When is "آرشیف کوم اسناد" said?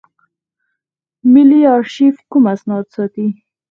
1.75-2.85